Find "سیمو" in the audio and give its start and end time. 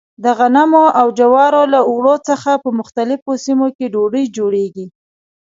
3.45-3.67